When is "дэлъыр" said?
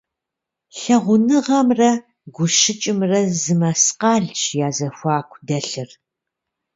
5.47-5.89